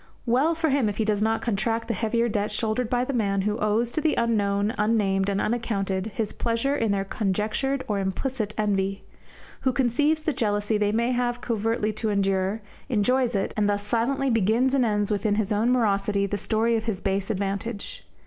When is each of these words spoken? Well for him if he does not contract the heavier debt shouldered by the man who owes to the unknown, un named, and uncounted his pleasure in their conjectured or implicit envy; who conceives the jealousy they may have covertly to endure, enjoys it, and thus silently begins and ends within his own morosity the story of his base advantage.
Well 0.25 0.55
for 0.55 0.69
him 0.71 0.89
if 0.89 0.97
he 0.97 1.05
does 1.05 1.21
not 1.21 1.43
contract 1.43 1.87
the 1.87 1.93
heavier 1.93 2.27
debt 2.27 2.51
shouldered 2.51 2.89
by 2.89 3.05
the 3.05 3.13
man 3.13 3.41
who 3.43 3.59
owes 3.59 3.91
to 3.91 4.01
the 4.01 4.15
unknown, 4.15 4.71
un 4.75 4.97
named, 4.97 5.29
and 5.29 5.39
uncounted 5.39 6.07
his 6.15 6.33
pleasure 6.33 6.73
in 6.75 6.91
their 6.91 7.05
conjectured 7.05 7.83
or 7.87 7.99
implicit 7.99 8.51
envy; 8.57 9.03
who 9.59 9.71
conceives 9.71 10.23
the 10.23 10.33
jealousy 10.33 10.79
they 10.79 10.91
may 10.91 11.11
have 11.11 11.39
covertly 11.39 11.93
to 11.93 12.09
endure, 12.09 12.61
enjoys 12.89 13.35
it, 13.35 13.53
and 13.55 13.69
thus 13.69 13.85
silently 13.85 14.31
begins 14.31 14.73
and 14.73 14.85
ends 14.85 15.11
within 15.11 15.35
his 15.35 15.51
own 15.51 15.71
morosity 15.71 16.25
the 16.25 16.35
story 16.35 16.75
of 16.75 16.85
his 16.85 16.99
base 16.99 17.29
advantage. 17.29 18.03